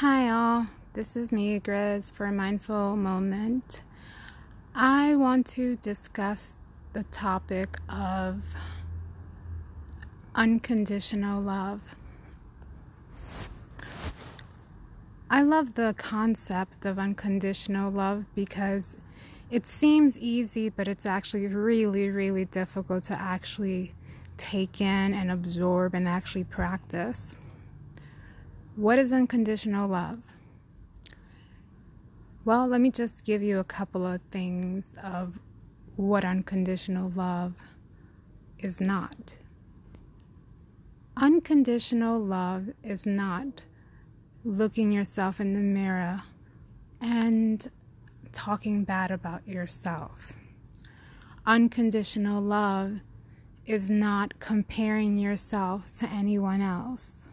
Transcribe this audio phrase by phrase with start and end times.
[0.00, 0.66] Hi, all.
[0.92, 3.80] This is me, Grizz, for a mindful moment.
[4.74, 6.52] I want to discuss
[6.92, 8.42] the topic of
[10.34, 11.80] unconditional love.
[15.30, 18.98] I love the concept of unconditional love because
[19.50, 23.94] it seems easy, but it's actually really, really difficult to actually
[24.36, 27.34] take in and absorb and actually practice.
[28.76, 30.18] What is unconditional love?
[32.44, 35.38] Well, let me just give you a couple of things of
[35.96, 37.54] what unconditional love
[38.58, 39.38] is not.
[41.16, 43.64] Unconditional love is not
[44.44, 46.24] looking yourself in the mirror
[47.00, 47.70] and
[48.32, 50.34] talking bad about yourself.
[51.46, 53.00] Unconditional love
[53.64, 57.25] is not comparing yourself to anyone else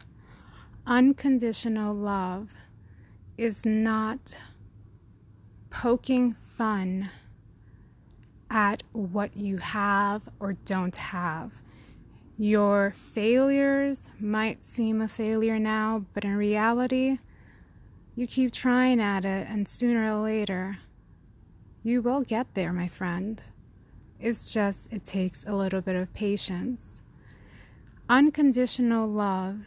[0.85, 2.53] unconditional love
[3.37, 4.37] is not
[5.69, 7.09] poking fun
[8.49, 11.51] at what you have or don't have.
[12.37, 17.19] Your failures might seem a failure now, but in reality,
[18.15, 20.77] you keep trying at it, and sooner or later,
[21.83, 23.41] you will get there, my friend.
[24.19, 27.01] It's just, it takes a little bit of patience.
[28.07, 29.65] Unconditional love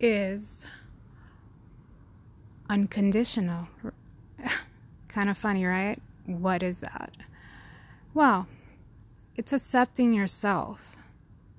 [0.00, 0.64] is
[2.68, 3.68] unconditional.
[5.08, 5.98] kind of funny, right?
[6.26, 7.12] What is that?
[8.12, 8.46] Well,
[9.36, 10.96] it's accepting yourself.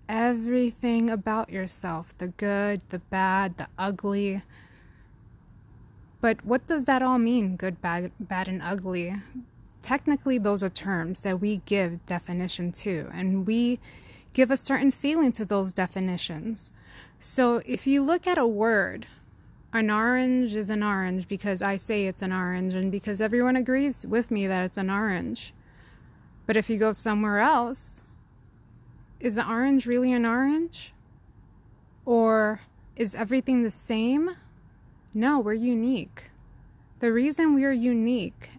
[0.07, 4.43] Everything about yourself the good, the bad, the ugly.
[6.21, 9.15] But what does that all mean, good, bad, bad, and ugly?
[9.81, 13.79] Technically, those are terms that we give definition to, and we
[14.35, 16.73] give a certain feeling to those definitions.
[17.19, 19.07] So if you look at a word,
[19.71, 24.05] an orange is an orange because I say it's an orange and because everyone agrees
[24.05, 25.53] with me that it's an orange.
[26.45, 28.01] But if you go somewhere else,
[29.21, 30.93] is an orange really an orange?
[32.05, 32.59] Or
[32.97, 34.35] is everything the same?
[35.13, 36.25] No, we're unique.
[36.99, 38.49] The reason we're unique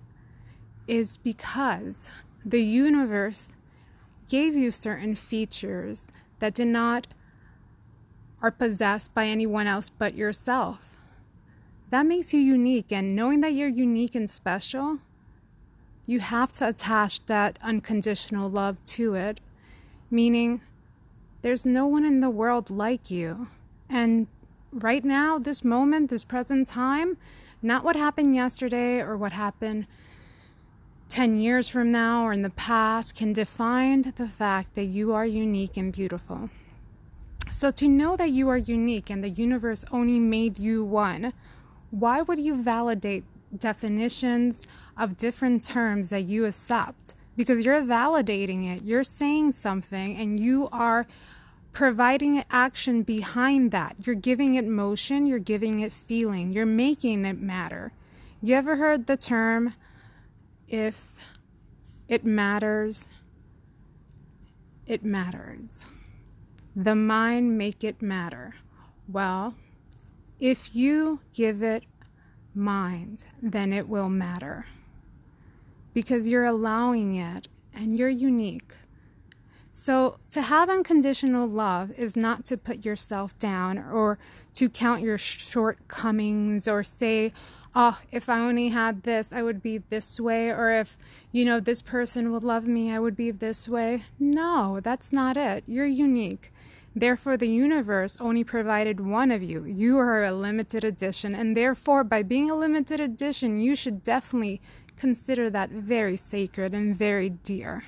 [0.89, 2.11] is because
[2.45, 3.49] the universe
[4.29, 6.05] gave you certain features
[6.39, 7.07] that did not
[8.43, 10.79] are possessed by anyone else but yourself.
[11.91, 14.99] That makes you unique, and knowing that you're unique and special,
[16.05, 19.41] you have to attach that unconditional love to it,
[20.11, 20.61] meaning
[21.43, 23.49] there's no one in the world like you.
[23.89, 24.27] And
[24.73, 27.17] right now, this moment, this present time,
[27.63, 29.87] not what happened yesterday or what happened
[31.09, 35.27] 10 years from now or in the past, can define the fact that you are
[35.27, 36.51] unique and beautiful.
[37.51, 41.33] So, to know that you are unique and the universe only made you one,
[41.91, 43.25] why would you validate
[43.57, 44.67] definitions
[44.97, 47.15] of different terms that you accept?
[47.37, 51.07] Because you're validating it, you're saying something, and you are
[51.73, 53.97] providing action behind that.
[54.05, 57.93] You're giving it motion, you're giving it feeling, you're making it matter.
[58.43, 59.75] You ever heard the term,
[60.69, 61.01] if
[62.09, 63.05] it matters,
[64.87, 65.87] it matters?
[66.77, 68.55] the mind make it matter.
[69.09, 69.55] Well,
[70.39, 71.85] if you give it
[72.55, 74.67] mind, then it will matter
[75.95, 78.75] because you're allowing it and you're unique.
[79.79, 84.19] So, to have unconditional love is not to put yourself down or
[84.55, 87.35] to count your shortcomings or say,
[87.75, 90.97] oh, if I only had this, I would be this way, or if,
[91.31, 94.05] you know, this person would love me, I would be this way.
[94.19, 95.63] No, that's not it.
[95.67, 96.55] You're unique.
[96.97, 99.65] Therefore, the universe only provided one of you.
[99.67, 104.63] You are a limited edition, and therefore, by being a limited edition, you should definitely
[104.97, 107.85] consider that very sacred and very dear.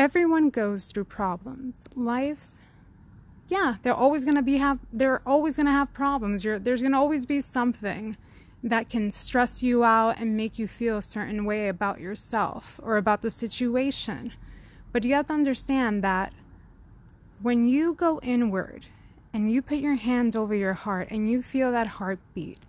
[0.00, 1.84] Everyone goes through problems.
[1.94, 2.46] Life,
[3.48, 4.78] yeah, they're always gonna be have.
[4.90, 6.42] They're always gonna have problems.
[6.42, 8.16] You're, there's gonna always be something
[8.62, 12.96] that can stress you out and make you feel a certain way about yourself or
[12.96, 14.32] about the situation.
[14.90, 16.32] But you have to understand that
[17.42, 18.86] when you go inward
[19.34, 22.60] and you put your hand over your heart and you feel that heartbeat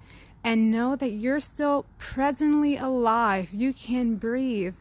[0.44, 4.75] and know that you're still presently alive, you can breathe.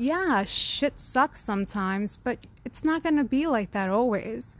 [0.00, 4.54] Yeah, shit sucks sometimes, but it's not going to be like that always.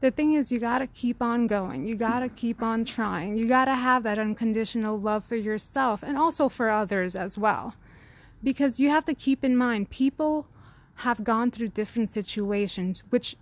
[0.00, 1.86] The thing is, you got to keep on going.
[1.86, 3.36] You got to keep on trying.
[3.36, 7.74] You got to have that unconditional love for yourself and also for others as well.
[8.44, 10.46] Because you have to keep in mind, people
[11.00, 13.36] have gone through different situations, which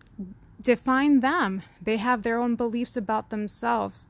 [0.62, 1.61] define them.
[1.79, 4.06] They have their own beliefs about themselves,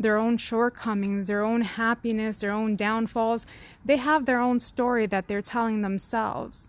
[0.00, 3.44] their own shortcomings, their own happiness, their own downfalls.
[3.84, 6.66] They have their own story that they're telling themselves.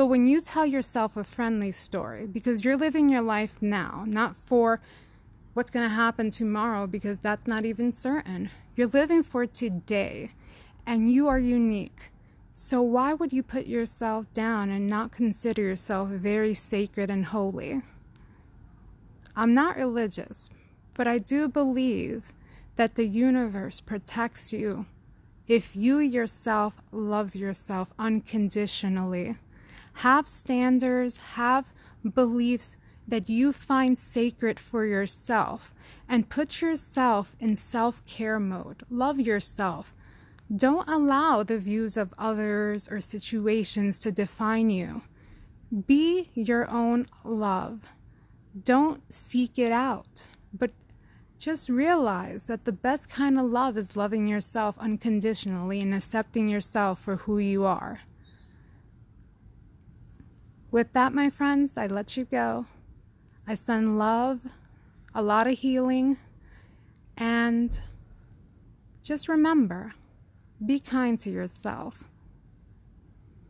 [0.00, 4.34] But when you tell yourself a friendly story, because you're living your life now, not
[4.34, 4.80] for
[5.52, 8.48] what's going to happen tomorrow, because that's not even certain.
[8.74, 10.30] You're living for today,
[10.86, 12.12] and you are unique.
[12.54, 17.82] So, why would you put yourself down and not consider yourself very sacred and holy?
[19.36, 20.48] I'm not religious,
[20.94, 22.32] but I do believe
[22.76, 24.86] that the universe protects you
[25.46, 29.36] if you yourself love yourself unconditionally.
[30.00, 31.72] Have standards, have
[32.14, 32.74] beliefs
[33.06, 35.74] that you find sacred for yourself,
[36.08, 38.84] and put yourself in self care mode.
[38.88, 39.94] Love yourself.
[40.56, 45.02] Don't allow the views of others or situations to define you.
[45.86, 47.82] Be your own love.
[48.64, 50.24] Don't seek it out,
[50.54, 50.70] but
[51.38, 57.02] just realize that the best kind of love is loving yourself unconditionally and accepting yourself
[57.02, 58.00] for who you are.
[60.70, 62.66] With that, my friends, I let you go.
[63.46, 64.40] I send love,
[65.12, 66.16] a lot of healing,
[67.16, 67.80] and
[69.02, 69.94] just remember
[70.64, 72.04] be kind to yourself.